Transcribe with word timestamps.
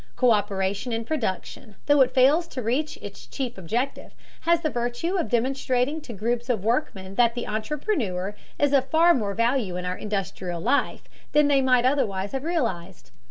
Co÷peration 0.17 0.91
in 0.91 1.05
production, 1.05 1.75
though 1.85 2.01
it 2.01 2.09
fails 2.15 2.47
to 2.47 2.63
reach 2.63 2.97
its 3.03 3.27
chief 3.27 3.55
objective, 3.55 4.13
has 4.49 4.61
the 4.61 4.69
virtue 4.71 5.15
of 5.15 5.29
demonstrating 5.29 6.01
to 6.01 6.11
groups 6.11 6.49
of 6.49 6.63
workmen 6.63 7.13
that 7.13 7.35
the 7.35 7.45
entrepreneur 7.47 8.35
is 8.57 8.73
of 8.73 8.89
far 8.89 9.13
more 9.13 9.35
value 9.35 9.75
in 9.77 9.85
our 9.85 9.95
industrial 9.95 10.59
life 10.59 11.03
than 11.33 11.49
they 11.49 11.61
might 11.61 11.85
otherwise 11.85 12.31
have 12.31 12.43
realized. 12.43 13.11